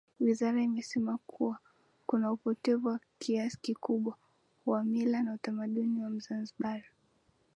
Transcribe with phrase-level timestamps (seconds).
[0.19, 1.19] Wizara imesema
[2.05, 4.15] kuna upotevu wa kiasi kikubwa
[4.65, 6.83] wa mila na utamaduni wa mzanzibar